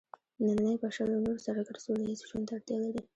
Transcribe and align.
نننی 0.43 0.73
بشر 0.83 1.07
له 1.13 1.19
نورو 1.25 1.43
سره 1.47 1.59
ګډ 1.67 1.77
سوله 1.83 2.03
ییز 2.09 2.19
ژوند 2.29 2.45
ته 2.47 2.53
اړتیا 2.57 2.77
لري. 2.83 3.01